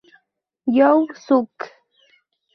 You 0.65 1.09
suck 1.13 1.59